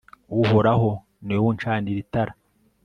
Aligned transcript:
uhoraho, 0.39 0.89
ni 1.25 1.33
wowe 1.37 1.47
uncanira 1.51 1.99
itara 2.03 2.33